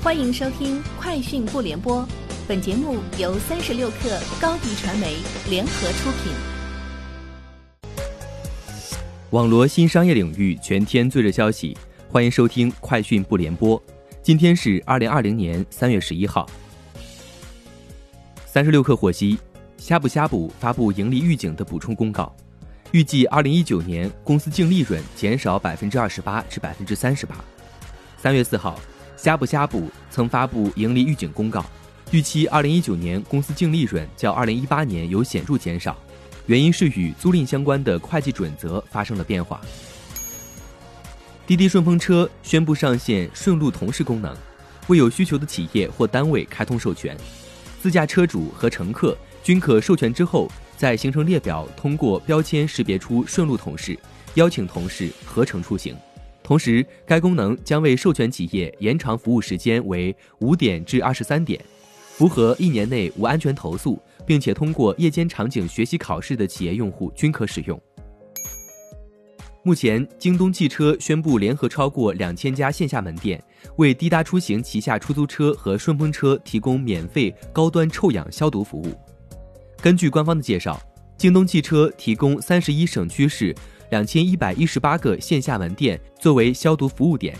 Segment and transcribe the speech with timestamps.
[0.00, 2.02] 欢迎收听《快讯不联播》，
[2.46, 5.16] 本节目由三十六克高低传媒
[5.50, 6.32] 联合出品。
[9.30, 11.76] 网罗新商业领域全天最热消息，
[12.08, 13.76] 欢迎收听《快讯不联播》。
[14.22, 16.48] 今天是二零二零年三月十一号。
[18.46, 19.36] 三十六克获悉，
[19.78, 22.32] 呷哺呷哺发布盈利预警的补充公告，
[22.92, 27.34] 预计二零一九年公司净利润减少百分之二十八至百分之三十八。
[28.16, 28.78] 三月四号。
[29.20, 31.64] 呷哺呷哺曾发布盈利预警公告，
[32.12, 35.96] 预期二零一九年公司净利润较二零一八年有显著减少，
[36.46, 39.60] 原因是与租赁相关的会计准则发生了变化。
[41.48, 44.32] 滴滴顺风车宣布上线顺路同事功能，
[44.86, 47.16] 为有需求的企业或单位开通授权，
[47.82, 53.98] 自驾车主和乘客均可授权之后，在行程列表通过标签识别出顺路同事，
[54.34, 55.96] 邀请同事合乘出行。
[56.48, 61.62] 同时，该功能将为授权企业延长服务时间为五点至二十三点，
[62.00, 67.78] 符合一年内无安全投诉，并且通过夜间场景学习考试的企业用户均可使用。
[69.62, 73.44] 目前，京东汽车宣布联合超过两千家线下门店，
[73.76, 78.94] 为滴答出行旗下出租车和顺风车提供免费高端臭氧消毒服务。
[79.82, 80.80] 根据官方的介绍，
[81.18, 83.54] 京东汽车提供三十一省区市。
[83.90, 87.36] 两千一百一十八个线下门店作为消毒服务点，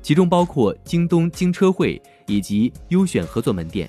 [0.00, 3.88] 其中包括京东京车会以及优选合作门店。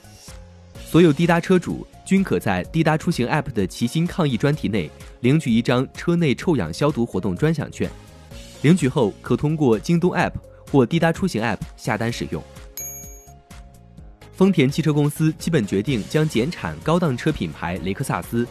[0.84, 7.88] 所有滴答车主均可在滴答出行 App 的齐心抗疫专题内领取一张车内臭氧消毒活动专享券，
[8.64, 10.34] 领取后可通过京东 App
[10.72, 12.44] 或滴答出行 App 下单使用。
[14.34, 18.48] 丰田汽车公司基本决定将减产高档车品牌雷克萨斯，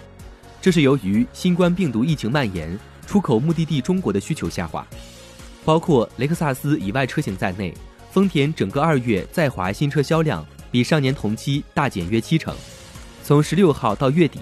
[0.60, 2.78] 这是由于新冠病毒疫情蔓延。
[3.08, 4.86] 出口目的地中国的需求下滑，
[5.64, 7.72] 包括雷克萨斯以外车型在内，
[8.12, 12.54] 丰田整个二月在华新车销量比上年同期大减约七成。
[13.24, 14.40] 从十六号到月底，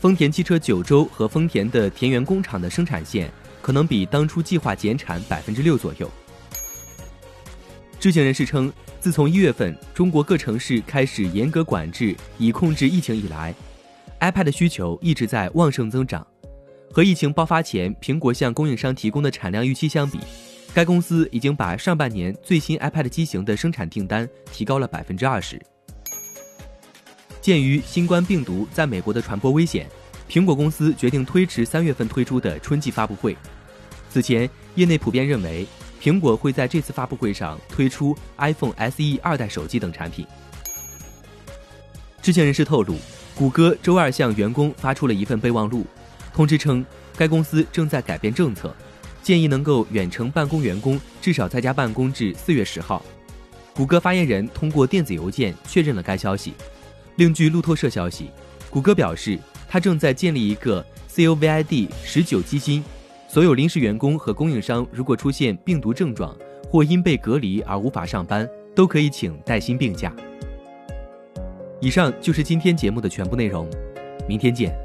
[0.00, 3.28] 丰田汽车九州和丰田的田园工厂的生产线
[3.60, 6.08] 可能比当初计划减产百分之六左右。
[7.98, 13.52] 知情人士称，自从一月份中国各城市开始严格管制以控制疫情以来
[14.20, 16.24] ，iPad 需求一直在旺盛增长。
[16.92, 20.18] 和疫情爆发前苹果向供应商提供的产量预期相比，
[20.72, 25.60] 该公司已经把上半年最新 iPad 机型的生产订单提高了百分之二十。
[27.40, 29.86] 鉴于新冠病毒在美国的传播危险，
[30.28, 33.36] 苹果公司决定推迟三月份推出的春季发布会。
[34.08, 35.66] 此前，业内普遍认为
[36.00, 40.24] 苹果会在这次发布会上推出 iPhone SE 二代手机等产品。
[42.22, 42.96] 知情人士透露，
[43.34, 45.84] 谷歌周二向员工发出了一份备忘录。
[46.34, 46.84] 通知称，
[47.16, 48.74] 该公司正在改变政策，
[49.22, 53.00] 建议能够远程办公员工至少在家办公至四月十号。
[53.72, 56.52] 谷歌发言人通过电子邮件确认了该消息。
[57.16, 58.30] 另据路透社消息，
[58.68, 60.84] 谷歌表示，它正在建立一个
[61.14, 62.82] COVID 十九基金，
[63.28, 66.36] 所有临时员工和供应商如果出现病毒症状
[66.68, 70.12] 或因被隔离而无法上班，都可以请带薪病假。
[71.80, 73.68] 以上就是今天节目的全部内容，
[74.28, 74.76] 明天见。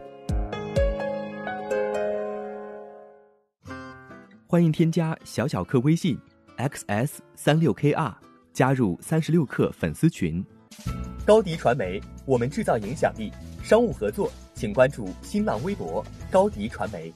[4.51, 6.17] 欢迎添加小小客微信
[6.57, 8.11] ，xs 三六 kr，
[8.51, 10.43] 加入三十六课粉丝群。
[11.23, 13.31] 高迪传媒，我们制造影响力。
[13.61, 17.13] 商务合作，请关注新浪微博高迪传媒。